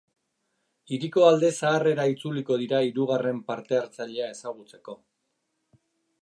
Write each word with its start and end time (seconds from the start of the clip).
Hiriko 0.95 1.25
alde 1.27 1.51
zaharrera 1.57 2.05
itzuliko 2.13 2.57
dira 2.63 2.79
hirugarren 2.87 3.43
parte-hartzailea 3.51 4.31
ezagutzeko. 4.37 4.97